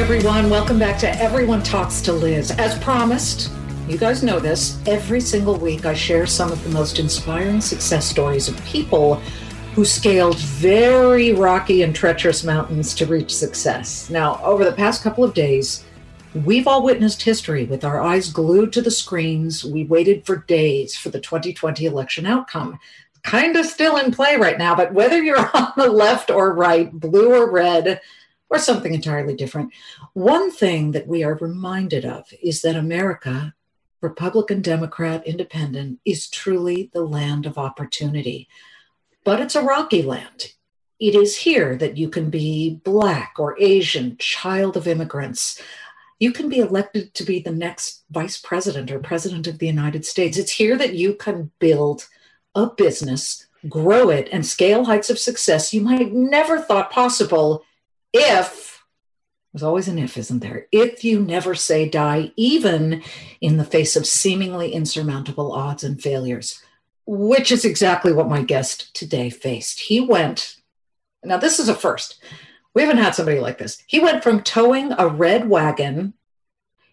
[0.00, 0.48] Everyone.
[0.48, 2.52] Welcome back to Everyone Talks to Liz.
[2.52, 3.50] As promised,
[3.86, 8.06] you guys know this, every single week I share some of the most inspiring success
[8.06, 9.16] stories of people
[9.74, 14.08] who scaled very rocky and treacherous mountains to reach success.
[14.08, 15.84] Now, over the past couple of days,
[16.46, 19.66] we've all witnessed history with our eyes glued to the screens.
[19.66, 22.78] We waited for days for the 2020 election outcome.
[23.22, 26.90] Kind of still in play right now, but whether you're on the left or right,
[26.90, 28.00] blue or red,
[28.50, 29.72] or something entirely different.
[30.12, 33.54] One thing that we are reminded of is that America,
[34.00, 38.48] Republican, Democrat, Independent, is truly the land of opportunity.
[39.24, 40.52] But it's a rocky land.
[40.98, 45.62] It is here that you can be Black or Asian, child of immigrants.
[46.18, 50.04] You can be elected to be the next vice president or president of the United
[50.04, 50.36] States.
[50.36, 52.06] It's here that you can build
[52.54, 57.64] a business, grow it, and scale heights of success you might never thought possible
[58.12, 58.70] if
[59.52, 60.66] there's always an if, isn't there?
[60.70, 63.02] If you never say die, even
[63.40, 66.62] in the face of seemingly insurmountable odds and failures,
[67.04, 69.80] which is exactly what my guest today faced.
[69.80, 70.56] He went,
[71.24, 72.22] now, this is a first.
[72.74, 73.82] We haven't had somebody like this.
[73.88, 76.14] He went from towing a red wagon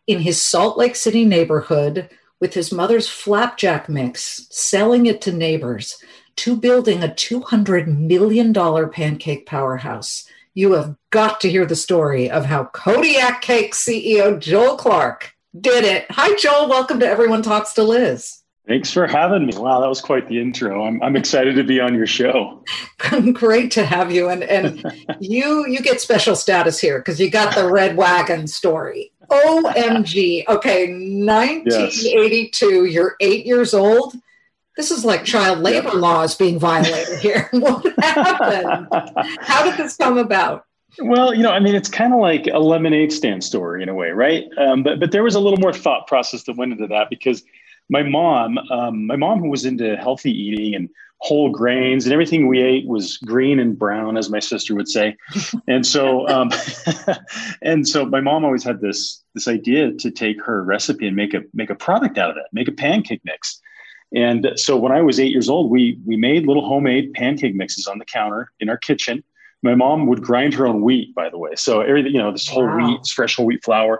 [0.08, 6.04] in his Salt Lake City neighborhood with his mother's flapjack mix, selling it to neighbors,
[6.38, 8.54] to building a $200 million
[8.90, 10.28] pancake powerhouse
[10.58, 15.32] you have got to hear the story of how Kodiak Cake CEO Joel Clark
[15.62, 16.08] did it.
[16.10, 16.68] Hi, Joel.
[16.68, 18.42] Welcome to Everyone Talks to Liz.
[18.67, 19.54] Thanks for having me.
[19.56, 20.84] Wow, that was quite the intro.
[20.84, 22.64] I'm, I'm excited to be on your show.
[23.34, 24.30] Great to have you.
[24.30, 24.84] And and
[25.20, 29.12] you you get special status here because you got the red wagon story.
[29.30, 30.48] OMG.
[30.48, 32.94] Okay, 1982, yes.
[32.96, 34.16] you're eight years old.
[34.77, 37.49] This is like child labor laws being violated here.
[37.52, 38.88] what happened?
[39.42, 40.65] How did this come about?
[40.99, 43.95] Well, you know, I mean, it's kind of like a lemonade stand story in a
[43.95, 44.45] way, right?
[44.58, 47.43] Um, but but there was a little more thought process that went into that because
[47.89, 50.89] my mom, um, my mom who was into healthy eating and
[51.20, 55.16] whole grains and everything we ate was green and brown, as my sister would say.
[55.67, 56.52] And so, um,
[57.61, 61.33] and so my mom always had this this idea to take her recipe and make
[61.33, 63.60] a make a product out of it, make a pancake mix.
[64.16, 67.88] And so when I was eight years old, we we made little homemade pancake mixes
[67.88, 69.23] on the counter in our kitchen.
[69.64, 71.52] My mom would grind her own wheat, by the way.
[71.56, 72.78] So everything, you know, this whole wow.
[72.78, 74.00] wheat, fresh whole wheat flour.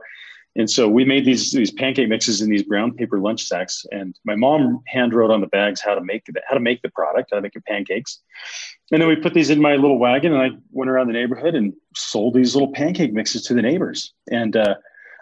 [0.56, 3.85] And so we made these these pancake mixes in these brown paper lunch sacks.
[3.91, 6.81] And my mom hand wrote on the bags how to make the, how to make
[6.81, 8.19] the product, how to make the pancakes.
[8.91, 11.53] And then we put these in my little wagon, and I went around the neighborhood
[11.53, 14.13] and sold these little pancake mixes to the neighbors.
[14.31, 14.75] And uh,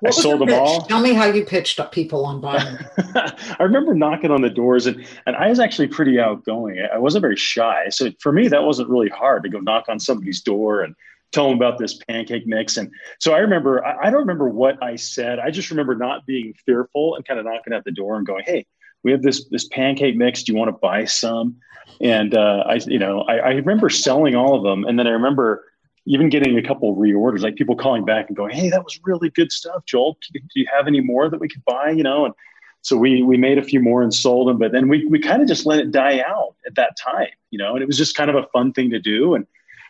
[0.06, 0.82] I sold the them all.
[0.82, 2.78] Tell me how you pitched up people on buying.
[3.16, 6.86] I remember knocking on the doors, and and I was actually pretty outgoing.
[6.94, 10.00] I wasn't very shy, so for me that wasn't really hard to go knock on
[10.00, 10.96] somebody's door and
[11.32, 12.78] tell them about this pancake mix.
[12.78, 15.40] And so I remember, I, I don't remember what I said.
[15.40, 18.44] I just remember not being fearful and kind of knocking at the door and going,
[18.46, 18.66] "Hey,
[19.04, 20.44] we have this this pancake mix.
[20.44, 21.58] Do you want to buy some?"
[22.02, 25.12] And uh, I, you know, I, I remember selling all of them, and then I
[25.12, 25.66] remember
[26.06, 29.30] even getting a couple reorders, like people calling back and going, "Hey, that was really
[29.30, 30.18] good stuff, Joel.
[30.32, 32.34] Do you have any more that we could buy?" You know, and
[32.82, 35.42] so we we made a few more and sold them, but then we we kind
[35.42, 38.16] of just let it die out at that time, you know, and it was just
[38.16, 39.48] kind of a fun thing to do, and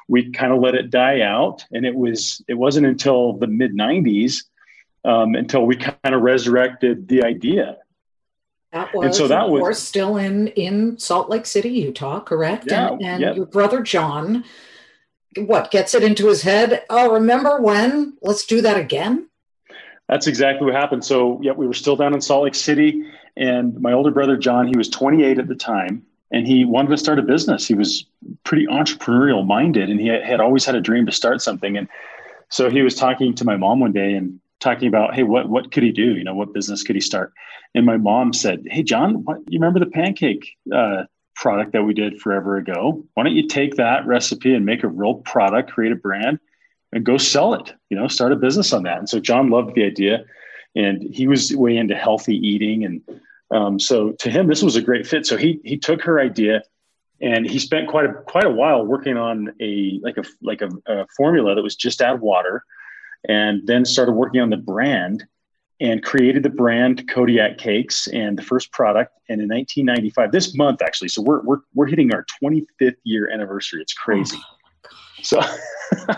[0.07, 3.75] we kind of let it die out, and it was it wasn't until the mid
[3.75, 4.43] '90s
[5.03, 7.77] um, until we kind of resurrected the idea.
[8.71, 12.67] That was, and so that was still in in Salt Lake City, Utah, correct?
[12.67, 13.35] Yeah, and, and yep.
[13.35, 14.43] your brother Jon
[15.37, 16.83] what gets it into his head?
[16.89, 18.17] Oh, remember when?
[18.21, 19.29] Let's do that again.
[20.07, 21.03] That's exactly what happened.
[21.03, 23.03] So, yeah, we were still down in Salt Lake City,
[23.35, 26.97] and my older brother Jon, he was 28 at the time, and he wanted to
[26.97, 27.67] start a business.
[27.67, 28.05] He was
[28.43, 31.75] pretty entrepreneurial minded, and he had always had a dream to start something.
[31.75, 31.87] And
[32.49, 35.71] so he was talking to my mom one day and talking about, hey, what what
[35.71, 36.15] could he do?
[36.15, 37.33] You know, what business could he start?
[37.73, 41.03] And my mom said, hey, Jon, what, you remember the pancake uh,
[41.35, 43.03] product that we did forever ago.
[43.13, 46.39] Why don't you take that recipe and make a real product, create a brand,
[46.91, 47.73] and go sell it?
[47.89, 48.99] You know, start a business on that.
[48.99, 50.25] And so Jon loved the idea,
[50.75, 53.01] and he was way into healthy eating and
[53.51, 55.25] Um, so to him, this was a great fit.
[55.25, 56.63] So he he took her idea,
[57.21, 60.69] and he spent quite a quite a while working on a like a like a,
[60.87, 62.63] a formula that was just add water,
[63.29, 65.27] and then started working on the brand
[65.79, 69.11] and created the brand Kodiak Cakes and the first product.
[69.29, 73.81] And in 1995, this month actually, so we're we're we're hitting our 25th year anniversary.
[73.81, 74.37] It's crazy.
[74.37, 74.55] Oh
[75.25, 75.39] so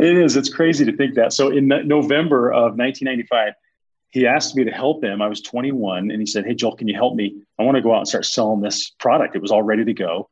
[0.00, 0.36] it is.
[0.36, 1.32] It's crazy to think that.
[1.32, 3.52] So in November of 1995,
[4.10, 5.22] he asked me to help him.
[5.22, 7.42] I was 21, and he said, "Hey Joel, can you help me?
[7.58, 9.92] I want to go out and start selling this product." It was all ready to
[9.92, 10.28] go,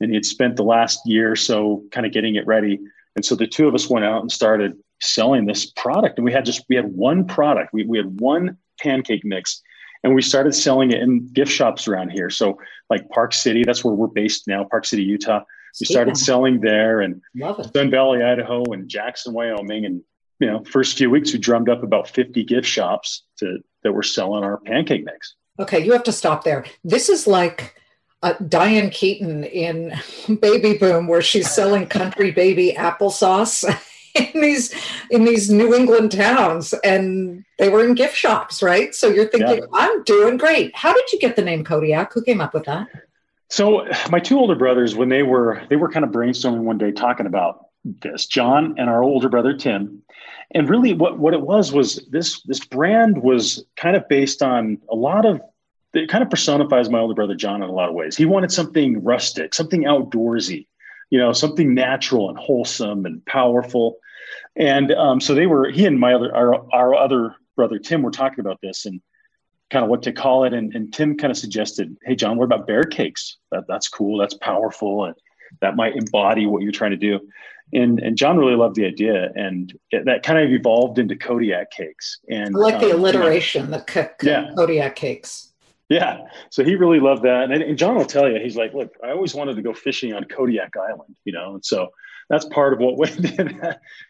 [0.00, 2.80] and he had spent the last year or so kind of getting it ready.
[3.16, 6.18] And so the two of us went out and started selling this product.
[6.18, 7.72] And we had just we had one product.
[7.72, 9.62] We we had one pancake mix,
[10.02, 12.30] and we started selling it in gift shops around here.
[12.30, 12.58] So
[12.90, 15.42] like Park City, that's where we're based now, Park City, Utah.
[15.80, 20.02] We started selling there, and Sun Valley, Idaho, and Jackson, Wyoming, and
[20.38, 24.02] you know, first few weeks we drummed up about 50 gift shops to that were
[24.02, 25.34] selling our pancake mix.
[25.58, 26.64] Okay, you have to stop there.
[26.84, 27.74] This is like
[28.22, 29.94] uh, Diane Keaton in
[30.40, 33.64] Baby Boom, where she's selling country baby applesauce.
[34.14, 34.74] in these
[35.10, 38.94] in these New England towns, and they were in gift shops, right?
[38.94, 39.66] So you're thinking, yeah.
[39.72, 40.74] I'm doing great.
[40.76, 42.12] How did you get the name Kodiak?
[42.12, 42.88] Who came up with that?
[43.50, 46.92] So my two older brothers, when they were they were kind of brainstorming one day,
[46.92, 50.02] talking about this, Jon and our older brother Tim,
[50.52, 54.78] and really what what it was was this this brand was kind of based on
[54.90, 55.40] a lot of
[55.92, 58.16] it kind of personifies my older brother Jon in a lot of ways.
[58.16, 60.66] He wanted something rustic, something outdoorsy,
[61.14, 63.98] you know, something natural and wholesome and powerful.
[64.56, 68.10] And um, so they were, he and my other, our, our other brother, Tim, were
[68.10, 69.00] talking about this and
[69.70, 70.52] kind of what to call it.
[70.52, 73.36] And, and Tim kind of suggested, Hey, Jon, what about bear cakes?
[73.52, 74.18] That, that's cool.
[74.18, 75.04] That's powerful.
[75.04, 75.14] And
[75.60, 77.20] that might embody what you're trying to do.
[77.72, 79.30] And, and Jon really loved the idea.
[79.36, 82.18] And it, that kind of evolved into Kodiak cakes.
[82.28, 84.50] And I like the um, alliteration, you know, the yeah.
[84.56, 85.52] Kodiak cakes.
[85.94, 86.26] Yeah.
[86.50, 87.52] So he really loved that.
[87.52, 90.12] And, and Jon will tell you, he's like, look, I always wanted to go fishing
[90.12, 91.54] on Kodiak Island, you know?
[91.54, 91.90] And so
[92.28, 93.56] that's part of what we did.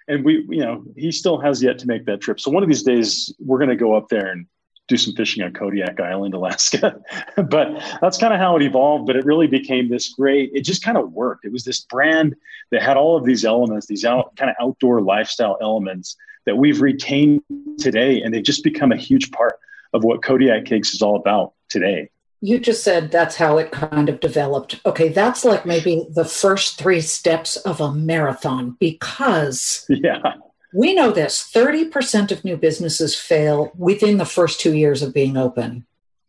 [0.08, 2.40] and we, you know, he still has yet to make that trip.
[2.40, 4.46] So one of these days we're going to go up there and
[4.88, 6.98] do some fishing on Kodiak Island, Alaska.
[7.36, 9.06] but that's kind of how it evolved.
[9.06, 11.44] But it really became this great, it just kind of worked.
[11.44, 12.34] It was this brand
[12.70, 16.16] that had all of these elements, these out, kind of outdoor lifestyle elements
[16.46, 17.42] that we've retained
[17.78, 18.22] today.
[18.22, 19.58] And they've just become a huge part
[19.92, 22.10] of what Kodiak Cakes is all about today
[22.44, 24.78] you just said that's how it kind of developed.
[24.84, 30.34] Okay, that's like maybe the first three steps of a marathon because yeah.
[30.74, 35.38] we know this 30% of new businesses fail within the first two years of being
[35.38, 35.86] open.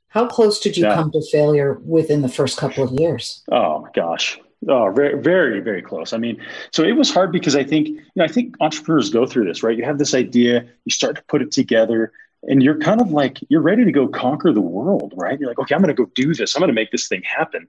[0.08, 0.96] How close did you yeah.
[0.96, 3.44] come to failure within the first couple of years?
[3.52, 4.40] Oh my gosh.
[4.70, 6.14] Oh, very, very, very close.
[6.14, 6.42] I mean,
[6.72, 9.64] so it was hard because I think, you know, I think entrepreneurs go through this,
[9.64, 9.78] right?
[9.78, 12.14] You have this idea, you start to put it together,
[12.48, 15.40] and you're kind of like you're ready to go conquer the world right?
[15.40, 16.56] You're like okay i'm going to go do this.
[16.56, 17.68] I'm going to make this thing happen.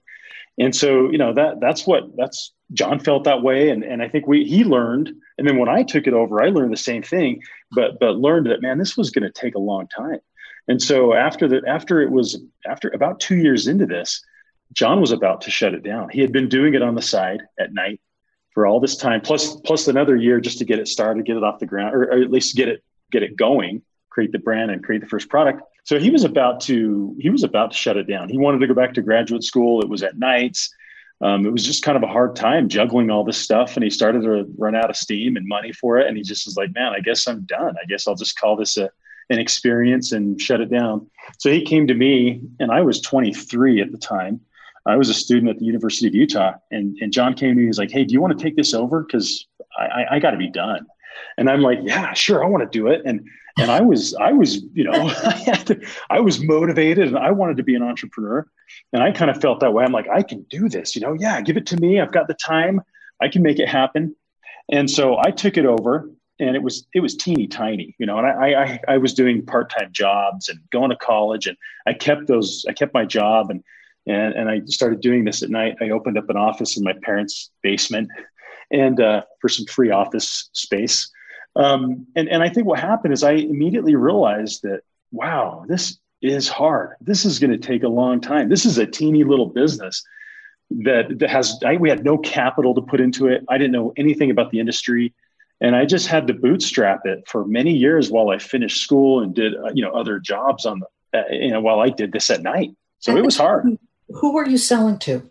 [0.59, 3.71] And so you know that that's what that's Jon felt that way.
[3.71, 5.13] And, and i think we he learned.
[5.39, 7.43] And then when i took it over i learned the same thing
[7.73, 10.21] but but learned that man this was going to take a long time.
[10.69, 14.23] And so after that after it was after about two years into this
[14.73, 16.09] Jon was about to shut it down.
[16.09, 18.01] He had been doing it on the side at night
[18.53, 21.45] for all this time plus plus another year just to get it started get it
[21.45, 22.83] off the ground or, or at least get it
[23.13, 23.83] get it going
[24.17, 25.61] create the brand and create the first product.
[25.85, 28.31] So he was about to he was about to shut it down.
[28.31, 29.83] He wanted to go back to graduate school.
[29.83, 30.75] It was at nights.
[31.21, 33.91] Um, it was just kind of a hard time juggling all this stuff, and he
[33.91, 36.07] started to run out of steam and money for it.
[36.07, 37.75] And he just was like, "Man, I guess I'm done.
[37.83, 38.91] I guess I'll just call this a
[39.29, 41.07] an experience and shut it down."
[41.39, 44.41] So he came to me, and I was 23 at the time.
[44.87, 47.63] I was a student at the University of Utah, and and Jon came to me.
[47.65, 49.03] He was like, "Hey, do you want to take this over?
[49.03, 49.47] Because
[49.79, 50.87] I, I, I got to be done."
[51.39, 53.29] And I'm like, "Yeah, sure, I want to do it." And
[53.59, 54.93] and I was I was you know
[55.25, 58.47] I to, I was motivated and I wanted to be an entrepreneur.
[58.93, 59.85] And I kind of felt that way.
[59.85, 62.01] I'm like I can do this you know yeah give it to me.
[62.01, 62.81] I've got the time.
[63.21, 64.15] I can make it happen.
[64.71, 68.19] And so I took it over and it was it was teeny tiny you know
[68.19, 72.27] and I I, I was doing part-time jobs and going to college and I kept
[72.27, 73.63] those I kept my job and
[74.07, 75.77] and and I started doing this at night.
[75.81, 78.11] I opened up an office in my parents basement
[78.71, 81.11] and uh, for some free office space
[81.57, 86.49] um, and, and I think what happened is I immediately realized that, wow, this is
[86.49, 86.97] hard.
[87.01, 88.49] This is going to take a long time.
[88.49, 90.05] This is a teeny little business
[90.71, 93.45] that, that has, I, we had no capital to put into it.
[93.49, 95.15] I didn't know anything about the industry.
[95.61, 99.35] And I just had to bootstrap it for many years while I finished school and
[99.35, 102.29] did, uh, you know, other jobs on the, uh, you know, while I did this
[102.29, 102.73] at night.
[102.99, 103.79] So it was hard.
[104.09, 105.31] Who were you selling to?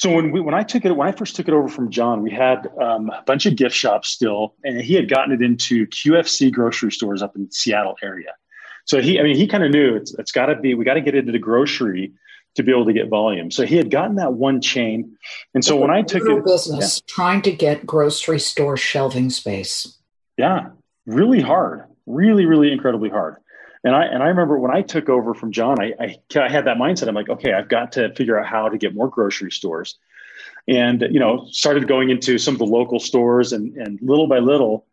[0.00, 2.22] So when we when I took it when I first took it over from Jon,
[2.22, 5.86] we had um, a bunch of gift shops still, and he had gotten it into
[5.88, 8.32] QFC grocery stores up in Seattle area.
[8.86, 10.94] So he, I mean, he kind of knew it's, it's got to be, we got
[10.94, 12.14] to get into the grocery
[12.54, 13.50] to be able to get volume.
[13.50, 15.18] So he had gotten that one chain.
[15.52, 17.14] And so when I took it, business yeah.
[17.14, 19.98] trying to get grocery store shelving space.
[20.38, 20.70] Yeah,
[21.04, 23.36] really hard, really, really incredibly hard.
[23.82, 26.66] And I and I remember when I took over from Jon, I, I, I had
[26.66, 27.08] that mindset.
[27.08, 29.98] I'm like, okay, I've got to figure out how to get more grocery stores,
[30.68, 34.38] and you know, started going into some of the local stores, and and little by
[34.38, 34.86] little,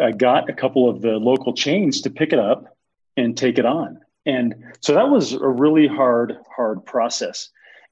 [0.00, 2.76] I got a couple of the local chains to pick it up
[3.16, 4.00] and take it on.
[4.26, 7.48] And so that was a really hard, hard process.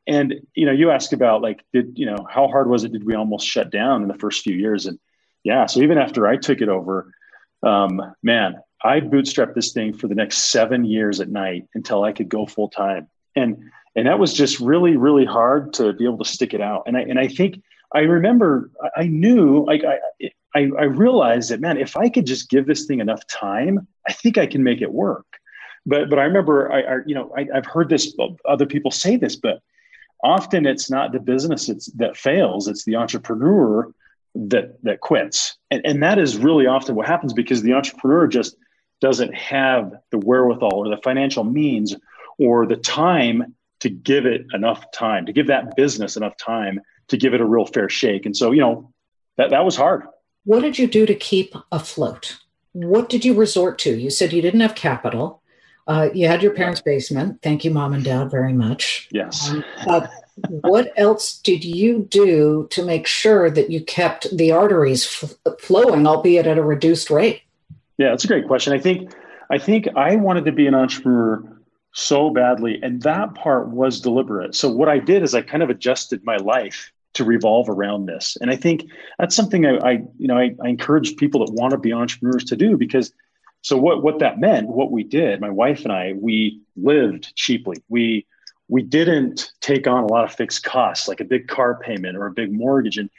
[0.07, 2.93] And you know, you ask about like, did you know how hard was it?
[2.93, 4.87] Did we almost shut down in the first few years?
[4.87, 4.99] And
[5.45, 7.13] yeah, so even after I took it over,
[7.63, 12.13] um, man, I bootstrapped this thing for the next seven years at night until I
[12.13, 13.09] could go full time.
[13.35, 16.85] And and that was just really, really hard to be able to stick it out.
[16.87, 19.99] And I and I think I remember I knew like I
[20.55, 24.13] I, I realized that man, if I could just give this thing enough time, I
[24.13, 25.27] think I can make it work.
[25.85, 29.17] But but I remember I, I you know I, have heard this other people say
[29.17, 29.61] this, but
[30.23, 33.93] often it's not the business it's, that fails; it's the entrepreneur
[34.35, 38.57] that that quits, and and that is really often what happens because the entrepreneur just
[39.01, 41.95] doesn't have the wherewithal or the financial means
[42.39, 47.17] or the time to give it enough time to give that business enough time to
[47.17, 48.93] give it a real fair shake and so you know
[49.37, 50.05] that that was hard
[50.45, 52.39] what did you do to keep afloat
[52.73, 55.43] what did you resort to you said you didn't have capital
[55.89, 57.41] uh, you had your parents' basement.
[57.43, 59.09] Thank you, mom and dad, very much.
[59.11, 59.51] Yes.
[59.87, 60.07] Um,
[60.51, 66.07] what else did you do to make sure that you kept the arteries f- flowing,
[66.07, 67.41] albeit at a reduced rate?
[67.99, 68.73] Yeah, that's a great question.
[68.73, 69.13] I think
[69.51, 71.43] I think I wanted to be an entrepreneur
[71.93, 74.55] so badly, and that part was deliberate.
[74.55, 78.37] So what I did is I kind of adjusted my life to revolve around this,
[78.41, 78.85] and I think
[79.19, 82.45] that's something I, I you know I, I encourage people that want to be entrepreneurs
[82.45, 83.13] to do because
[83.63, 87.77] so what what that meant, what we did, my wife and I, we lived cheaply.
[87.89, 88.27] We
[88.69, 92.27] we didn't take on a lot of fixed costs like a big car payment or
[92.27, 93.11] a big mortgage and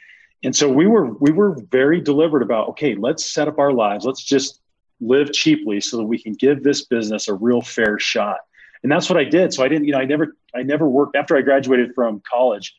[0.42, 4.04] and so we were we were very deliberate about okay let's set up our lives
[4.04, 4.59] let's just
[5.00, 8.38] live cheaply so that we can give this business a real fair shot
[8.82, 11.16] and that's what i did so i didn't you know i never i never worked
[11.16, 12.76] after i graduated from college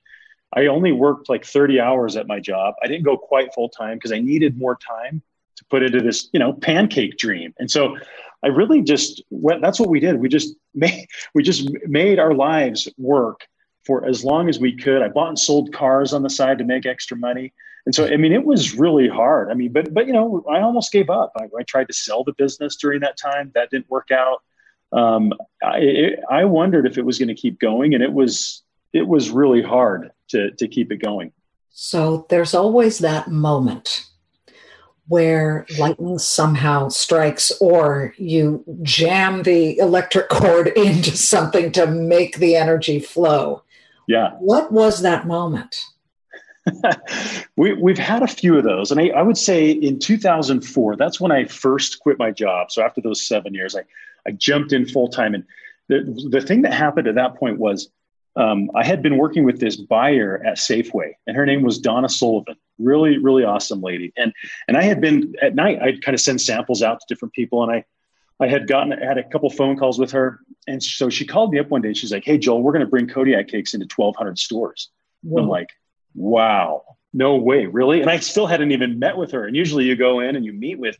[0.55, 3.97] i only worked like 30 hours at my job i didn't go quite full time
[3.97, 5.21] because i needed more time
[5.61, 7.53] to put into this, you know, pancake dream.
[7.59, 7.97] And so
[8.43, 10.19] I really just went, that's what we did.
[10.19, 13.47] We just made, we just made our lives work
[13.85, 15.01] for as long as we could.
[15.01, 17.53] I bought and sold cars on the side to make extra money.
[17.85, 19.49] And so, I mean, it was really hard.
[19.49, 21.31] I mean, but, but, you know, I almost gave up.
[21.35, 23.51] I, I tried to sell the business during that time.
[23.55, 24.43] That didn't work out.
[24.91, 25.33] Um,
[25.63, 28.61] I, it, I wondered if it was going to keep going and it was,
[28.93, 31.31] it was really hard to, to keep it going.
[31.71, 34.05] So there's always that moment
[35.07, 42.55] where lightning somehow strikes or you jam the electric cord into something to make the
[42.55, 43.63] energy flow.
[44.11, 44.31] Yeah.
[44.39, 45.79] What was that moment?
[47.55, 48.91] we, we've had a few of those.
[48.91, 52.71] And I, I, would say in 2004, that's when I first quit my job.
[52.71, 53.83] So after those seven years, I,
[54.27, 55.33] I jumped in full time.
[55.33, 55.45] And
[55.87, 57.89] the, the thing that happened at that point was
[58.35, 62.09] um, I had been working with this buyer at Safeway, and her name was Donna
[62.09, 62.55] Sullivan.
[62.79, 64.11] Really, really awesome lady.
[64.17, 64.33] And
[64.67, 65.81] and I had been at night.
[65.81, 67.83] I'd kind of send samples out to different people, and I
[68.41, 71.59] I had gotten had a couple phone calls with her, and so she called me
[71.59, 71.93] up one day.
[71.93, 74.89] She's like, "Hey, Joel, we're going to bring Kodiak cakes into 1,200 stores."
[75.37, 75.69] I'm like,
[76.15, 76.83] "Wow,
[77.13, 79.45] no way, really?" And I still hadn't even met with her.
[79.45, 80.97] And usually, you go in and you meet with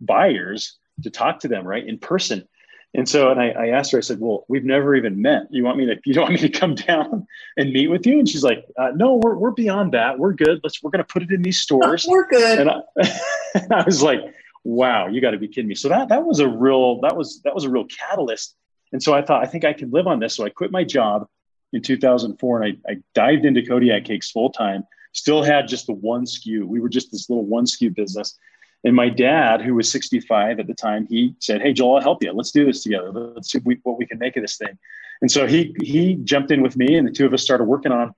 [0.00, 2.46] buyers to talk to them, right, in person.
[2.94, 5.44] And so, and I, I, asked her, I said, well, we've never even met.
[5.50, 8.18] You want me to, you don't want me to come down and meet with you?
[8.18, 10.18] And she's like, uh, no, we're, we're beyond that.
[10.18, 10.60] We're good.
[10.62, 12.04] Let's, we're going to put it in these stores.
[12.08, 12.58] we're good.
[12.60, 12.80] And I,
[13.54, 14.20] and I was like,
[14.64, 15.74] wow, you got to be kidding me.
[15.74, 18.56] So that, that was a real, that was, that was a real catalyst.
[18.92, 20.36] And so I thought, I think I can live on this.
[20.36, 21.26] So I quit my job
[21.72, 25.94] in 2004 and I, I dived into Kodiak Cakes full time, still had just the
[25.94, 26.64] one SKU.
[26.64, 28.38] We were just this little one SKU business
[28.84, 32.22] and my dad, who was 65 at the time, he said, "Hey, Joel, I'll help
[32.22, 32.32] you.
[32.32, 33.10] Let's do this together.
[33.12, 34.76] Let's see what we can make of this thing."
[35.20, 37.92] And so he he jumped in with me, and the two of us started working
[37.92, 38.12] on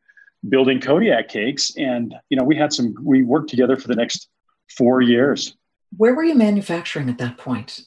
[0.49, 1.73] building Kodiak cakes.
[1.77, 2.95] And you know, we had some.
[3.03, 4.29] We worked together for the next
[4.77, 5.55] four years.
[5.97, 7.81] Where were you manufacturing at that point?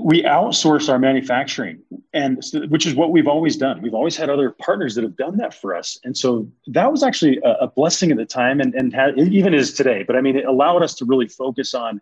[0.00, 1.82] we outsource our manufacturing
[2.14, 3.82] and which is what we've always done.
[3.82, 7.02] We've always had other partners that have done that for us and so that was
[7.02, 10.20] actually a, a blessing at the time and, and had, even is today but i
[10.20, 12.00] mean it allowed us to really focus on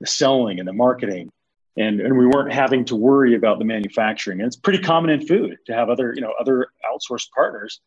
[0.00, 1.30] the selling and the marketing
[1.76, 4.40] and, and we weren't having to worry about the manufacturing.
[4.40, 7.80] And it's pretty common in food to have other you know other outsourced partners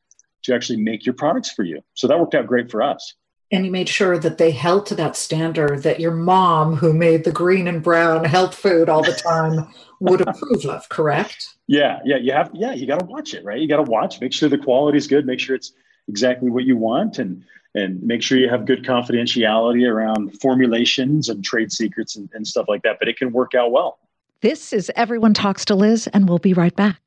[0.44, 1.82] to actually make your products for you.
[1.94, 3.16] So that worked out great for us
[3.52, 7.26] And you made sure that they held to that standard that your mom, who made
[7.26, 9.68] the green and brown health food all the time,
[10.00, 11.56] would approve of, correct?
[11.68, 13.60] Yeah, yeah, you have, yeah, you got to watch it, right?
[13.60, 15.74] You got to watch, make sure the quality is good, make sure it's
[16.08, 17.44] exactly what you want, and
[17.74, 22.66] and make sure you have good confidentiality around formulations and trade secrets and, and stuff
[22.68, 22.98] like that.
[23.00, 24.00] But it can work out well.
[24.42, 27.00] This is Everyone Talks to Liz, and we'll be right back.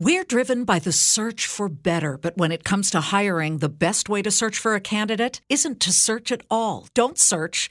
[0.00, 4.08] We're driven by the search for better, but when it comes to hiring, the best
[4.08, 6.88] way to search for a candidate isn't to search at all.
[6.94, 7.70] Don't search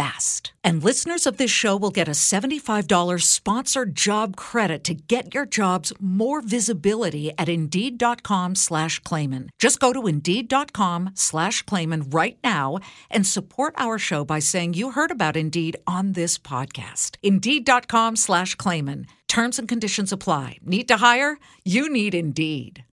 [0.00, 0.52] fast.
[0.64, 5.46] And listeners of this show will get a $75 sponsored job credit to get your
[5.46, 9.50] jobs more visibility at Indeed.com slash Claman.
[9.58, 12.78] Just go to Indeed.com slash Claman right now
[13.10, 17.16] and support our show by saying you heard about Indeed on this podcast.
[17.22, 19.06] Indeed.com slash Claman.
[19.28, 20.58] Terms and conditions apply.
[20.64, 21.38] Need to hire?
[21.64, 22.84] You need Indeed.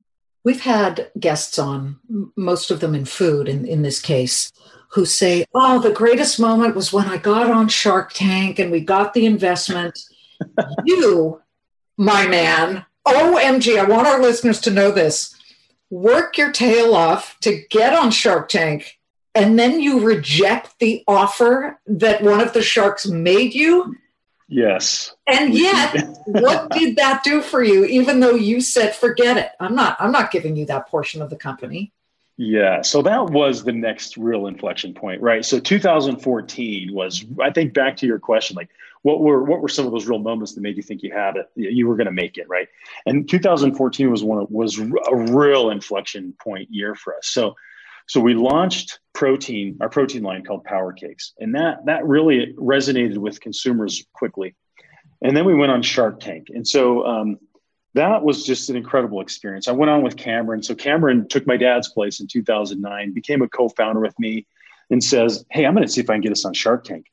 [0.47, 1.99] We've had guests on,
[2.37, 4.49] most of them in food in, in this case,
[4.91, 8.79] who say, Oh, the greatest moment was when I got on Shark Tank and we
[8.79, 9.99] got the investment.
[10.85, 11.41] you,
[11.97, 15.35] my man, OMG, I want our listeners to know this.
[15.89, 18.99] Work your tail off to get on Shark Tank,
[19.35, 23.97] and then you reject the offer that one of the sharks made you.
[24.47, 25.13] Yes.
[25.27, 25.93] And yet,
[26.25, 29.51] what did that do for you even though you said forget it?
[29.59, 31.91] I'm not I'm not giving you that portion of the company.
[32.39, 35.43] Yeah, so that was the next real inflection point, right?
[35.43, 38.69] So 2014 was, I think, back to your question, like
[39.01, 41.35] what were what were some of those real moments that made you think you had
[41.35, 42.67] it, you were going to make it, right?
[43.07, 47.27] And 2014 was one was a real inflection point year for us.
[47.27, 47.55] So,
[48.07, 53.17] so we launched protein, our protein line called Power Cakes, and that that really resonated
[53.17, 54.55] with consumers quickly.
[55.21, 57.37] And then we went on Shark Tank, and so um,
[57.95, 59.67] that was just an incredible experience.
[59.67, 60.63] I went on with Cameron.
[60.63, 64.45] So Cameron took my dad's place in 2009, became a co-founder with me,
[64.89, 67.07] and says, "Hey, I'm going to see if I can get us on Shark Tank."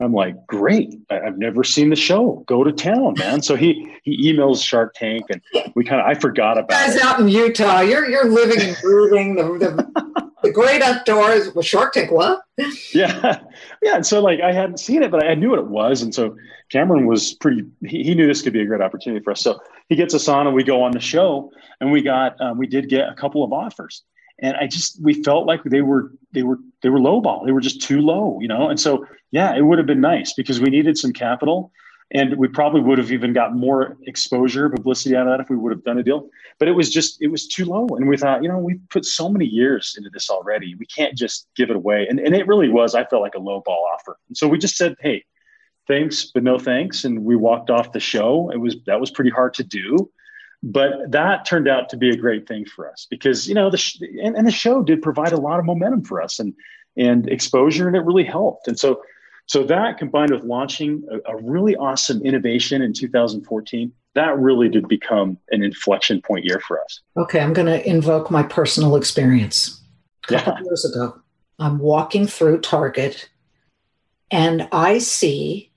[0.00, 0.94] I'm like, "Great!
[1.10, 2.42] I've never seen the show.
[2.48, 5.40] Go to town, man." So he he emails Shark Tank, and
[5.76, 6.70] we kind of I forgot about.
[6.70, 7.02] Guys it.
[7.02, 11.92] out in Utah, you're you're living and breathing the, the, the great outdoors with Shark
[11.92, 12.10] Tank.
[12.10, 12.42] What?
[12.92, 13.40] Yeah,
[13.82, 13.96] yeah.
[13.96, 16.36] And so like I hadn't seen it, but I knew what it was, and so
[16.70, 17.64] Cameron was pretty.
[17.86, 19.40] He, he knew this could be a great opportunity for us.
[19.40, 21.50] So he gets us on and we go on the show
[21.80, 24.02] and we got um, we did get a couple of offers
[24.38, 27.52] and i just we felt like they were they were they were low ball they
[27.52, 30.60] were just too low you know and so yeah it would have been nice because
[30.60, 31.72] we needed some capital
[32.12, 35.56] and we probably would have even got more exposure publicity out of that if we
[35.56, 38.16] would have done a deal but it was just it was too low and we
[38.16, 41.70] thought you know we've put so many years into this already we can't just give
[41.70, 44.36] it away and, and it really was i felt like a low ball offer and
[44.36, 45.24] so we just said hey
[45.90, 47.04] thanks, but no thanks.
[47.04, 48.50] And we walked off the show.
[48.50, 50.10] It was that was pretty hard to do,
[50.62, 53.76] but that turned out to be a great thing for us because you know the
[53.76, 56.54] sh- and, and the show did provide a lot of momentum for us and
[56.96, 58.68] and exposure, and it really helped.
[58.68, 59.02] And so
[59.50, 64.86] so that combined with launching a, a really awesome innovation in 2014 that really did
[64.86, 67.00] become an inflection point year for us.
[67.16, 69.80] Okay, I'm going to invoke my personal experience.
[70.28, 70.62] A couple Yeah.
[70.64, 71.20] years ago,
[71.58, 73.28] I'm walking through Target
[74.30, 75.72] and I see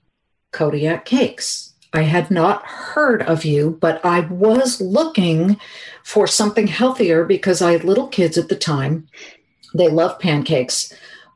[0.52, 1.72] Kodiak Cakes.
[1.92, 5.58] I had not heard of you, but I was looking
[6.04, 9.08] for something healthier because I had little kids at the time.
[9.74, 10.92] They love pancakes,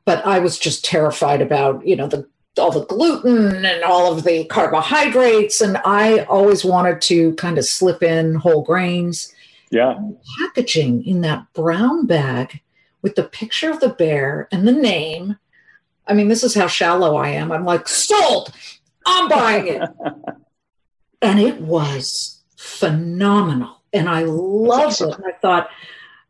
[0.08, 2.26] but I was just terrified about, you know, the
[2.58, 7.66] all the gluten and all of the carbohydrates and I always wanted to kind of
[7.66, 9.30] slip in whole grains
[9.70, 10.00] Yeah.
[10.40, 12.62] packaging in that brown bag
[13.02, 15.36] with the picture of the bear and the name.
[16.06, 17.52] I mean, this is how shallow I am.
[17.52, 18.50] I'm like, sold.
[19.04, 19.82] I'm buying it.
[21.20, 23.82] and it was phenomenal.
[23.92, 25.14] And I loved it.
[25.14, 25.68] And I thought,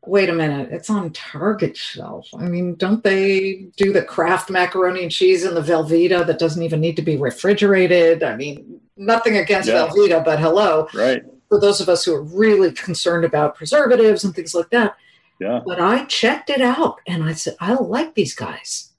[0.09, 2.29] wait a minute, it's on Target shelf.
[2.39, 6.63] I mean, don't they do the Kraft macaroni and cheese in the Velveeta that doesn't
[6.63, 8.23] even need to be refrigerated?
[8.23, 9.87] I mean, nothing against Yeah.
[9.89, 11.23] Velveeta, but hello Right.
[11.49, 14.97] for those of us who are really concerned about preservatives and things like that.
[15.41, 15.61] Yeah.
[15.65, 18.93] But I checked it out and I said, I like these guys.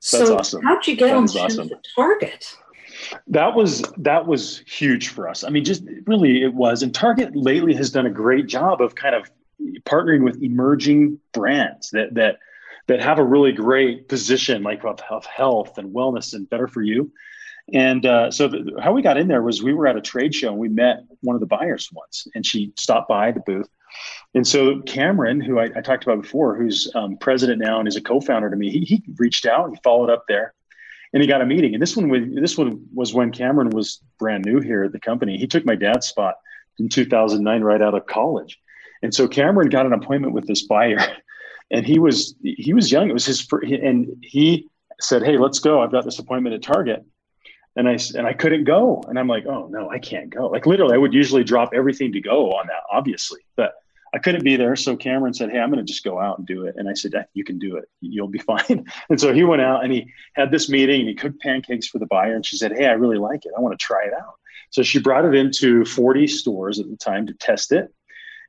[0.00, 0.62] That's so awesome.
[0.62, 1.70] how'd you get That on awesome.
[1.96, 2.54] Target?
[3.26, 5.42] That was that was huge for us.
[5.44, 6.82] I mean, just really it was.
[6.82, 9.30] And Target lately has done a great job of kind of
[9.84, 12.38] partnering with emerging brands that that
[12.86, 16.82] that have a really great position like of, of health and wellness and better for
[16.82, 17.12] you.
[17.72, 20.34] And uh, so the, how we got in there was we were at a trade
[20.34, 23.68] show and we met one of the buyers once, and she stopped by the booth.
[24.34, 27.96] And so Cameron, who I, I talked about before, who's um, president now and is
[27.96, 30.54] a co-founder to me, he, he reached out, he followed up there,
[31.12, 31.74] and he got a meeting.
[31.74, 35.00] And this one was this one was when Cameron was brand new here at the
[35.00, 35.36] company.
[35.36, 36.36] He took my dad's spot
[36.78, 38.58] in 2009, right out of college.
[39.02, 40.98] And so Cameron got an appointment with this buyer,
[41.70, 43.08] and he was he was young.
[43.08, 44.68] It was his first, and he
[45.00, 45.82] said, "Hey, let's go.
[45.82, 47.04] I've got this appointment at Target."
[47.76, 50.66] And I and I couldn't go, and I'm like, "Oh no, I can't go." Like
[50.66, 53.74] literally, I would usually drop everything to go on that, obviously, but
[54.14, 54.76] I couldn't be there.
[54.76, 56.74] So Cameron said, Hey, I'm going to just go out and do it.
[56.76, 57.84] And I said, You can do it.
[58.00, 58.86] You'll be fine.
[59.10, 61.98] And so he went out and he had this meeting and he cooked pancakes for
[61.98, 62.34] the buyer.
[62.34, 63.52] And she said, Hey, I really like it.
[63.56, 64.34] I want to try it out.
[64.70, 67.92] So she brought it into 40 stores at the time to test it.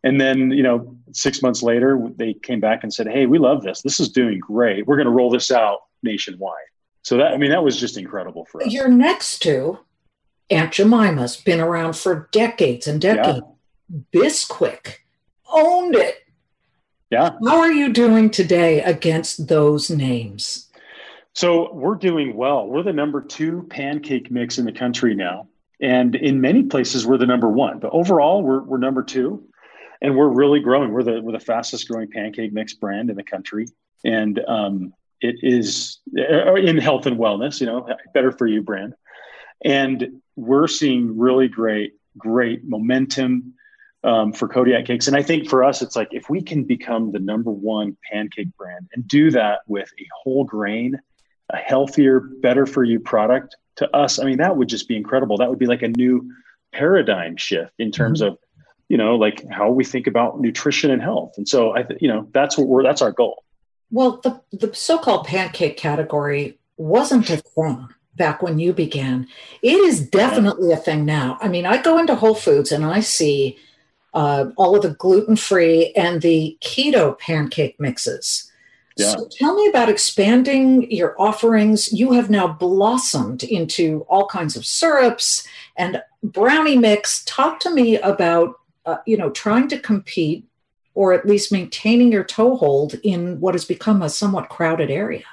[0.04, 3.64] And then, you know, six months later, they came back and said, Hey, we love
[3.64, 3.82] this.
[3.82, 4.88] This is doing great.
[4.88, 6.56] We're going to roll this out nationwide.
[7.04, 8.72] So that, I mean, that was just incredible for us.
[8.72, 9.80] You're next to
[10.50, 13.42] Aunt Jemima's been around for decades and decades.
[13.90, 14.00] Yeah.
[14.14, 14.96] Bisquick
[15.52, 16.16] owned it.
[17.10, 17.32] Yeah.
[17.44, 20.68] How are you doing today against those names?
[21.34, 22.68] So we're doing well.
[22.68, 25.48] We're the number two pancake mix in the country now.
[25.82, 27.80] And in many places, we're the number one.
[27.80, 29.44] But overall, we're, we're number two
[30.02, 30.92] and we're really growing.
[30.92, 33.68] We're the we're the fastest growing pancake mix brand in the country,
[34.04, 37.60] and um, it is uh, in health and wellness.
[37.60, 38.96] You know, better for you brand,
[39.64, 43.54] and we're seeing really great great momentum
[44.04, 45.08] um, for Kodiak cakes.
[45.08, 48.56] And I think for us, it's like if we can become the number one pancake
[48.58, 51.00] brand and do that with a whole grain,
[51.50, 55.38] a healthier, better for you product to us, I mean, that would just be incredible.
[55.38, 56.32] That would be like a new
[56.72, 58.34] paradigm shift in terms mm-hmm.
[58.34, 58.40] of
[58.90, 61.36] you know, like how we think about nutrition and health.
[61.38, 63.44] And so I, th- you know, that's what we're, that's our goal.
[63.92, 69.28] Well, the, the so-called pancake category wasn't a thing back when you began.
[69.62, 71.38] It is definitely a thing now.
[71.40, 73.58] I mean, I go into Whole Foods and I see
[74.14, 78.52] uh, all of the gluten-free and the keto pancake mixes.
[78.98, 79.16] Yeah.
[79.16, 81.94] So tell me about expanding your offerings.
[81.94, 85.48] You have now blossomed into all kinds of syrups
[85.78, 87.24] and brownie mix.
[87.24, 88.59] Talk to me about
[88.90, 90.46] uh, you know, trying to compete
[90.96, 95.24] or at least maintaining your toehold in what has become a somewhat crowded area?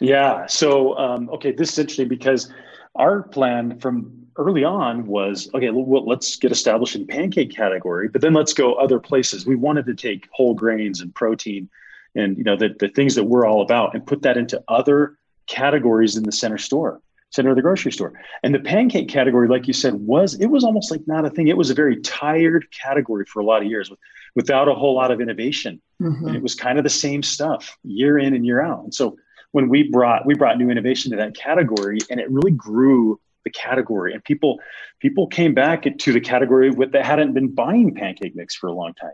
[0.00, 0.46] Yeah.
[0.46, 2.52] So, um, okay, this is interesting because
[2.94, 8.22] our plan from early on was okay, well, let's get established in pancake category, but
[8.22, 9.46] then let's go other places.
[9.46, 11.68] We wanted to take whole grains and protein
[12.14, 15.16] and you know the, the things that we're all about and put that into other
[15.46, 18.12] categories in the center store center of the grocery store.
[18.42, 21.48] And the pancake category, like you said, was it was almost like not a thing.
[21.48, 23.98] It was a very tired category for a lot of years with,
[24.34, 25.80] without a whole lot of innovation.
[26.00, 26.26] Mm-hmm.
[26.26, 28.84] And it was kind of the same stuff year in and year out.
[28.84, 29.16] And so
[29.52, 33.50] when we brought we brought new innovation to that category and it really grew the
[33.50, 34.60] category and people
[35.00, 38.72] people came back to the category with that hadn't been buying pancake mix for a
[38.72, 39.12] long time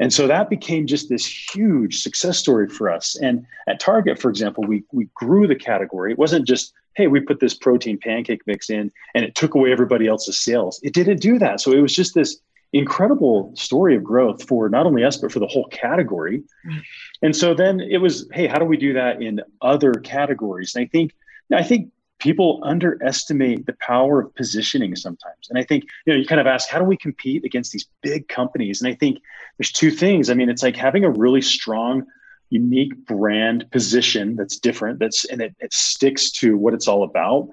[0.00, 4.28] and so that became just this huge success story for us and at target for
[4.28, 8.42] example we we grew the category it wasn't just hey, we put this protein pancake
[8.46, 10.80] mix in and it took away everybody else's sales.
[10.82, 11.60] It didn't do that.
[11.60, 12.40] So it was just this
[12.72, 16.38] incredible story of growth for not only us, but for the whole category.
[16.66, 16.78] Mm-hmm.
[17.22, 20.74] And so then it was, hey, how do we do that in other categories?
[20.74, 21.12] And I think,
[21.52, 25.48] I think people underestimate the power of positioning sometimes.
[25.48, 27.86] And I think, you know, you kind of ask, how do we compete against these
[28.02, 28.80] big companies?
[28.80, 29.18] And I think
[29.58, 30.30] there's two things.
[30.30, 32.04] I mean, it's like having a really strong
[32.50, 37.48] unique brand position that's different that's and it, it sticks to what it's all about.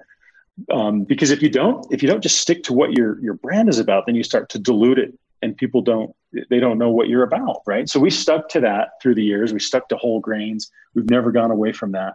[0.72, 3.68] Um, because if you don't if you don't just stick to what your your brand
[3.68, 6.14] is about then you start to dilute it and people don't
[6.50, 7.88] they don't know what you're about right?
[7.88, 9.52] So we stuck to that through the years.
[9.52, 10.70] We stuck to whole grains.
[10.94, 12.14] We've never gone away from that.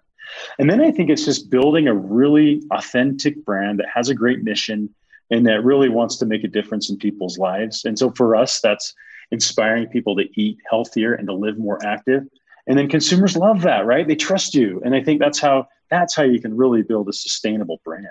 [0.60, 4.44] And then i think it's just building a really authentic brand that has a great
[4.44, 4.94] mission
[5.32, 7.86] and that really wants to make a difference in people's lives.
[7.86, 8.94] And so for us that's
[9.32, 12.24] inspiring people to eat healthier and to live more active
[12.68, 14.08] and then consumers love that right?
[14.08, 14.82] They trust you.
[14.84, 18.08] And i think that's how that's how you can really build a sustainable brand.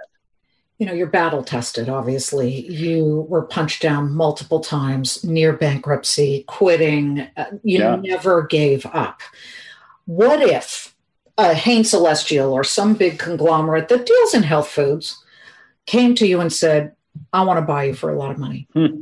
[0.78, 2.66] You know you're battle tested obviously.
[2.70, 7.96] You were punched down multiple times near bankruptcy quitting uh, you yeah.
[7.96, 9.20] never gave up.
[10.06, 10.94] What if
[11.38, 15.22] a Hain Celestial or some big conglomerate that deals in health foods
[15.86, 16.92] came to you and said
[17.32, 18.68] i want to buy you for a lot of money.
[18.74, 19.00] Hmm.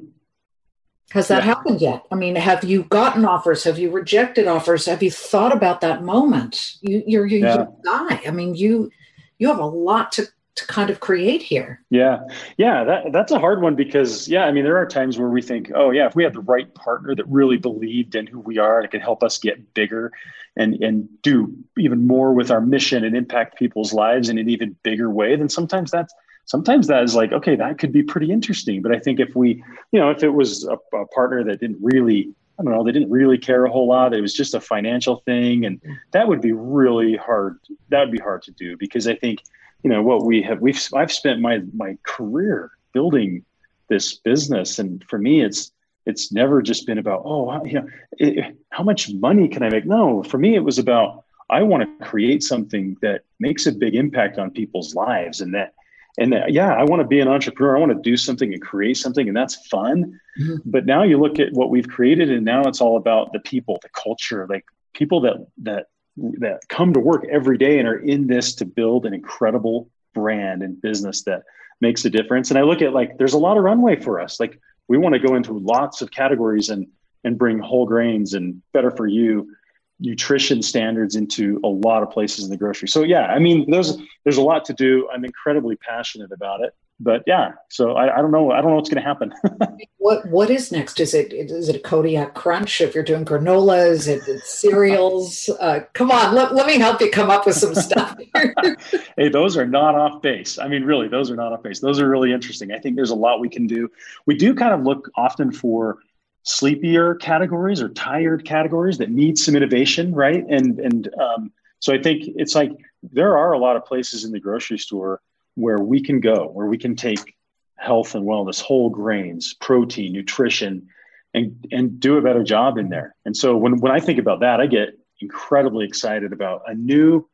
[1.10, 1.54] Has that yeah.
[1.54, 2.04] happened yet?
[2.12, 3.64] I mean, have you gotten offers?
[3.64, 4.86] Have you rejected offers?
[4.86, 6.76] Have you thought about that moment?
[6.82, 7.58] You, you're, you're, yeah.
[7.62, 8.20] you guy.
[8.26, 8.90] I mean, you
[9.38, 10.28] you have a lot to
[10.60, 11.82] to kind of create here?
[11.90, 12.20] Yeah,
[12.56, 15.42] yeah, that that's a hard one because yeah, I mean there are times where we
[15.42, 18.58] think, oh yeah, if we had the right partner that really believed in who we
[18.58, 20.12] are and could help us get bigger
[20.56, 24.76] and and do even more with our mission and impact people's lives in an even
[24.82, 26.14] bigger way, then sometimes that's
[26.50, 28.82] sometimes that is like okay, that could be pretty interesting.
[28.82, 31.78] But I think if we, you know, if it was a, a partner that didn't
[31.80, 34.12] really I don't know, they didn't really care a whole lot.
[34.12, 35.64] It was just a financial thing.
[35.64, 37.58] And that would be really hard.
[37.88, 39.38] That would be hard to do because I think,
[39.82, 43.46] you know, what we have, we've, I've spent my, my career building
[43.88, 44.78] this business.
[44.78, 45.72] And for me, it's,
[46.04, 47.86] it's never just been about, oh, you know,
[48.18, 49.86] it, how much money can I make?
[49.86, 53.94] No, for me, it was about, I want to create something that makes a big
[53.94, 55.72] impact on people's lives and that
[56.18, 57.76] and that, yeah, I want to be an entrepreneur.
[57.76, 60.20] I want to do something and create something, and that's fun.
[60.38, 60.56] Mm-hmm.
[60.64, 63.78] But now you look at what we've created, and now it's all about the people,
[63.82, 68.26] the culture, like people that that that come to work every day and are in
[68.26, 71.44] this to build an incredible brand and business that
[71.80, 72.50] makes a difference.
[72.50, 74.40] And I look at like there's a lot of runway for us.
[74.40, 76.86] Like we want to go into lots of categories and
[77.22, 79.54] and bring whole grains and better for you
[80.00, 82.88] nutrition standards into a lot of places in the grocery.
[82.88, 85.08] So yeah, I mean, there's there's a lot to do.
[85.12, 86.74] I'm incredibly passionate about it.
[87.02, 88.52] But yeah, so I, I don't know.
[88.52, 89.32] I don't know what's going to happen.
[89.96, 91.00] what what is next?
[91.00, 92.82] Is it is it a Kodiak Crunch?
[92.82, 95.48] If you're doing granola, is it cereals?
[95.60, 98.18] Uh, come on, let, let me help you come up with some stuff.
[99.16, 100.58] hey, those are not off base.
[100.58, 101.80] I mean, really, those are not off base.
[101.80, 102.70] Those are really interesting.
[102.70, 103.90] I think there's a lot we can do.
[104.26, 106.00] We do kind of look often for
[106.42, 110.44] sleepier categories or tired categories that need some innovation, right?
[110.48, 112.72] And and um, so I think it's like
[113.02, 115.20] there are a lot of places in the grocery store
[115.54, 117.36] where we can go, where we can take
[117.76, 120.88] health and wellness, whole grains, protein, nutrition,
[121.34, 123.14] and and do a better job in there.
[123.24, 127.28] And so when when I think about that, I get incredibly excited about a new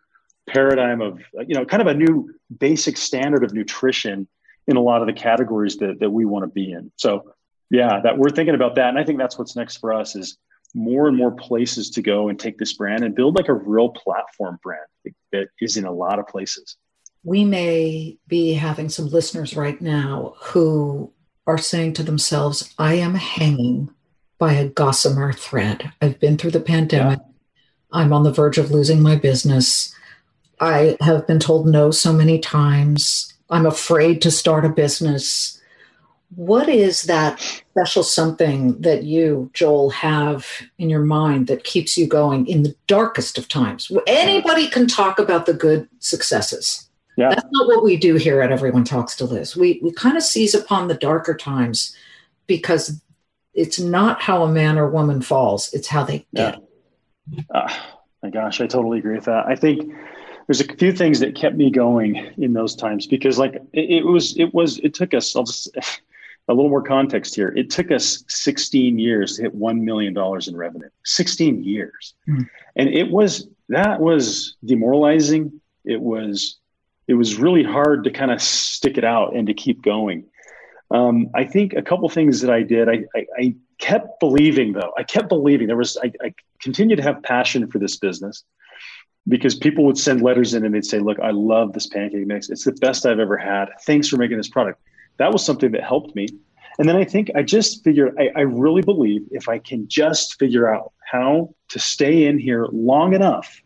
[0.49, 4.29] paradigm of you know kind of a new basic standard of nutrition
[4.66, 6.90] in a lot of the categories that, that we want to be in.
[6.97, 7.33] So
[7.70, 8.88] yeah that we're thinking about that.
[8.88, 10.38] And i think that's what's next for us is
[10.74, 13.88] more and more places to go and take this brand and build like a real
[13.88, 14.87] platform brand
[15.33, 16.76] that is in a lot of places.
[17.24, 21.12] We may be having some listeners right now who
[21.46, 23.90] are saying to themselves i am hanging
[24.38, 25.92] by a gossamer thread.
[26.02, 27.18] I've been through the pandemic.
[27.18, 27.98] Yeah.
[27.98, 29.94] i'm on the verge of losing my business.
[30.61, 33.33] I have been told no so many times.
[33.48, 35.56] I'm afraid to start a business
[36.37, 40.46] what is that special something that you, Joel, have
[40.79, 43.90] in your mind that keeps you going in the darkest of times?
[44.07, 46.88] Anybody can talk about the good successes.
[47.16, 47.31] Yeah.
[47.31, 49.57] That's not what we do here at Everyone Talks to Liz.
[49.57, 51.96] We we kind of seize upon the darker times
[52.46, 53.01] because
[53.55, 56.62] it's not how a man or woman falls; it's how they get.
[57.33, 57.42] Yeah.
[57.55, 57.72] Uh,
[58.22, 59.46] my gosh, I totally agree with that.
[59.46, 59.90] I think
[60.46, 64.07] there's a few things that kept me going in those times because, like, it, it
[64.07, 65.35] was it was it took us.
[65.35, 65.75] I'll just
[66.48, 67.48] a little more context here.
[67.56, 70.88] It took us 16 years to hit $1 million in revenue.
[71.04, 72.14] 16 years.
[72.28, 72.48] Mm.
[72.76, 75.61] And it was, that was demoralizing.
[75.85, 76.59] It was,
[77.09, 80.24] it was really hard to kind of stick it out and to keep going.
[80.92, 84.94] Um, I think a couple things that I did, I, I, I, kept believing though.
[84.96, 86.32] I kept believing there was, I, I
[86.62, 88.42] continued to have passion for this business
[89.28, 92.48] because people would send letters in and they'd say, look, I love this pancake mix.
[92.48, 93.66] It's the best I've ever had.
[93.85, 94.80] Thanks for making this product
[95.18, 96.29] that was something that helped me.
[96.79, 100.38] And then I think I just figured, I, I really believe if I can just
[100.38, 103.62] figure out how to stay in here long enough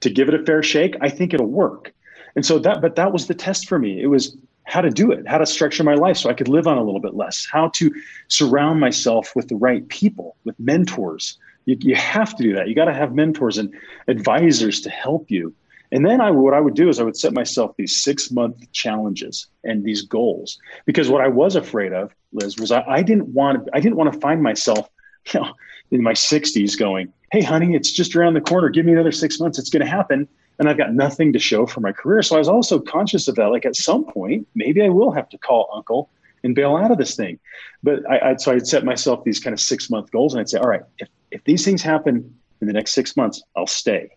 [0.00, 1.92] to give it a fair shake, I think it'll work.
[2.34, 4.02] And so that, but that was the test for me.
[4.02, 6.66] It was how to do it, how to structure my life so I could live
[6.66, 7.92] on a little bit less, how to
[8.28, 11.38] surround myself with the right people, with mentors.
[11.66, 12.68] You, you have to do that.
[12.68, 13.74] You got to have mentors and
[14.08, 15.54] advisors to help you.
[15.92, 18.70] And then I, what I would do is I would set myself these six month
[18.72, 23.28] challenges and these goals because what I was afraid of, Liz, was I, I didn't
[23.28, 24.88] want I didn't want to find myself,
[25.32, 25.52] you know,
[25.90, 28.68] in my 60s going, "Hey, honey, it's just around the corner.
[28.68, 29.58] Give me another six months.
[29.58, 32.20] It's going to happen." And I've got nothing to show for my career.
[32.22, 33.46] So I was also conscious of that.
[33.46, 36.10] Like at some point, maybe I will have to call Uncle
[36.44, 37.38] and bail out of this thing.
[37.82, 40.48] But I, I so I'd set myself these kind of six month goals, and I'd
[40.48, 44.10] say, "All right, if if these things happen in the next six months, I'll stay."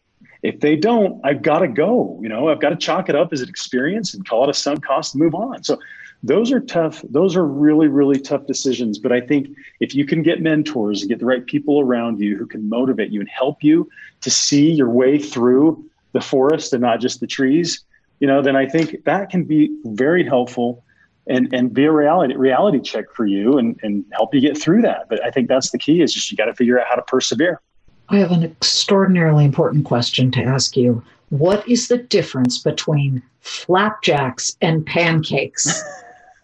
[0.43, 2.19] If they don't, I've got to go.
[2.21, 4.53] You know, I've got to chalk it up as an experience and call it a
[4.53, 5.63] sunk cost and move on.
[5.63, 5.79] So
[6.21, 7.01] those are tough.
[7.09, 8.99] Those are really, really tough decisions.
[8.99, 9.47] But I think
[9.79, 13.09] if you can get mentors and get the right people around you who can motivate
[13.09, 13.89] you and help you
[14.21, 17.83] to see your way through the forest and not just the trees,
[18.19, 20.83] you know, then I think that can be very helpful
[21.25, 24.81] and and be a reality reality check for you and and help you get through
[24.81, 25.07] that.
[25.09, 27.01] But I think that's the key is just you got to figure out how to
[27.01, 27.61] persevere.
[28.09, 31.03] I have an extraordinarily important question to ask you.
[31.29, 35.81] what is the difference between flapjacks and pancakes?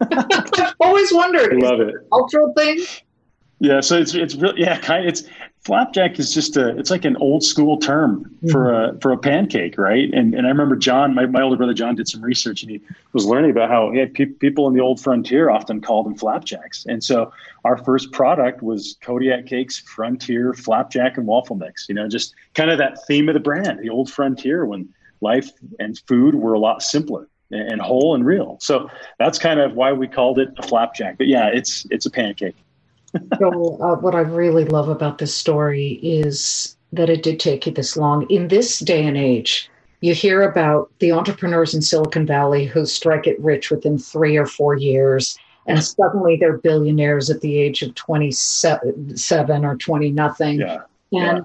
[0.00, 1.62] I've always wondered.
[1.62, 1.94] I love it.
[2.10, 2.80] Cultural thing.
[3.60, 5.24] Yeah, so it's it's really yeah, kind of, it's
[5.62, 8.98] flapjack is just a it's like an old school term for a mm-hmm.
[8.98, 10.10] for a pancake, right?
[10.12, 12.80] And and I remember Jon, my, my older brother Jon, did some research and he
[13.12, 16.86] was learning about how yeah, pe- people in the old frontier often called them flapjacks.
[16.86, 17.32] And so
[17.64, 21.88] our first product was Kodiak Cakes Frontier Flapjack and Waffle Mix.
[21.88, 24.88] You know, just kind of that theme of the brand, the old frontier when
[25.20, 28.56] life and food were a lot simpler and, and whole and real.
[28.60, 31.18] So that's kind of why we called it a flapjack.
[31.18, 32.56] But yeah, it's it's a pancake
[33.38, 37.72] so, uh, what I really love about this story is that it did take you
[37.72, 38.26] this long.
[38.30, 39.70] In this day and age,
[40.00, 44.46] you hear about the entrepreneurs in Silicon Valley who strike it rich within three or
[44.46, 50.60] four years, and suddenly they're billionaires at the age of 27 or 20 nothing.
[50.60, 50.82] Yeah.
[51.12, 51.40] And yeah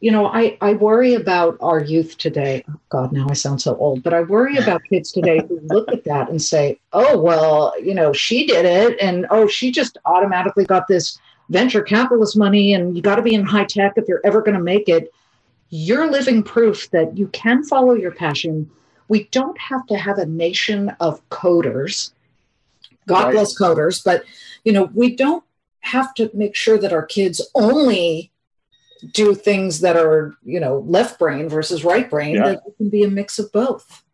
[0.00, 2.64] you know, I, I worry about our youth today.
[2.68, 5.92] Oh God, now I sound so old, but I worry about kids today who look
[5.92, 8.98] at that and say, oh, well, you know, she did it.
[9.00, 11.18] And oh, she just automatically got this
[11.50, 12.72] venture capitalist money.
[12.72, 15.12] And you got to be in high tech if you're ever going to make it.
[15.68, 18.70] You're living proof that you can follow your passion.
[19.08, 22.12] We don't have to have a nation of coders.
[23.06, 23.32] God right.
[23.32, 24.24] bless coders, but,
[24.64, 25.44] you know, we don't
[25.80, 28.29] have to make sure that our kids only
[29.12, 32.50] do things that are you know left brain versus right brain yeah.
[32.50, 34.04] that can be a mix of both.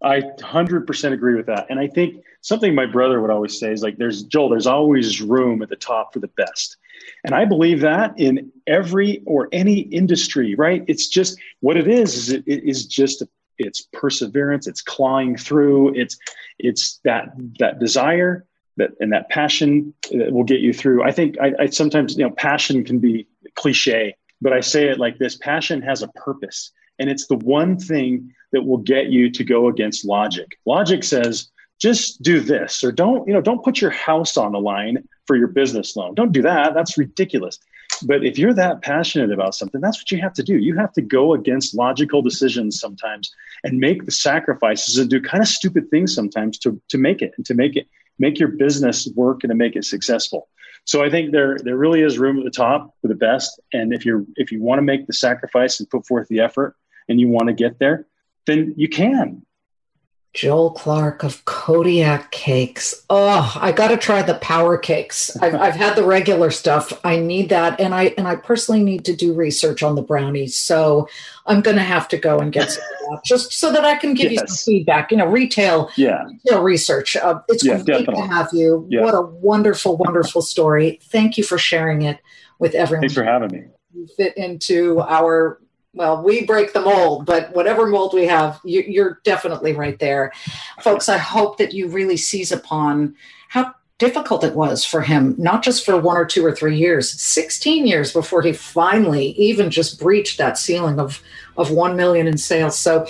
[0.00, 1.66] I 100% agree with that.
[1.70, 5.20] And i think something my brother would always say is like there's joel there's always
[5.20, 6.76] room at the top for the best.
[7.24, 10.84] And i believe that in every or any industry right?
[10.86, 13.22] It's just what it is is it, it is just
[13.58, 16.16] it's perseverance it's clawing through it's
[16.58, 18.46] it's that that desire
[18.78, 22.16] that and that passion uh, that will get you through i think I, I sometimes
[22.16, 23.26] you know passion can be
[23.58, 27.78] cliche, but I say it like this passion has a purpose, and it's the one
[27.78, 30.58] thing that will get you to go against logic.
[30.64, 34.60] Logic says, just do this, or don't, you know, don't put your house on the
[34.60, 36.14] line for your business loan.
[36.14, 36.74] Don't do that.
[36.74, 37.58] That's ridiculous.
[38.02, 40.58] But if you're that passionate about something, that's what you have to do.
[40.58, 43.30] You have to go against logical decisions sometimes
[43.64, 47.32] and make the sacrifices and do kind of stupid things sometimes to, to make it
[47.36, 47.88] and to make it
[48.18, 50.48] make your business work and to make it successful.
[50.84, 53.60] So I think there there really is room at the top for the best.
[53.72, 56.76] And if you're if you want to make the sacrifice and put forth the effort
[57.08, 58.06] and you want to get there,
[58.46, 59.42] then you can.
[60.34, 63.04] Joel Clark of Kodiak Cakes.
[63.10, 65.36] Oh, I got to try the power cakes.
[65.38, 66.92] I've, I've had the regular stuff.
[67.02, 70.54] I need that, and I and I personally need to do research on the brownies.
[70.54, 71.08] So
[71.46, 72.84] I'm going to have to go and get some
[73.24, 74.42] just so that I can give yes.
[74.42, 75.10] you some feedback.
[75.10, 77.16] You know, retail, yeah, retail research.
[77.16, 78.22] Uh, it's yeah, great definitely.
[78.22, 78.86] to have you.
[78.90, 79.02] Yeah.
[79.02, 81.00] What a wonderful, wonderful story.
[81.04, 82.20] Thank you for sharing it
[82.58, 83.02] with everyone.
[83.02, 83.64] Thanks for having me.
[83.94, 85.58] You fit into our
[85.94, 90.32] well, we break the mold, but whatever mold we have, you, are definitely right there.
[90.80, 93.16] Folks, I hope that you really seize upon
[93.48, 97.20] how difficult it was for him, not just for one or two or three years,
[97.20, 101.20] 16 years before he finally even just breached that ceiling of,
[101.56, 102.78] of 1 million in sales.
[102.78, 103.06] So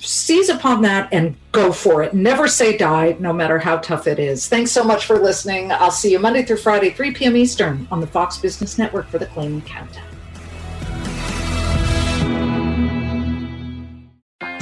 [0.00, 2.12] seize upon that and go for it.
[2.12, 4.48] Never say die, no matter how tough it is.
[4.48, 5.70] Thanks so much for listening.
[5.70, 7.36] I'll see you Monday through Friday, 3 p.m.
[7.36, 10.15] Eastern on the Fox Business Network for the Claman Countdown.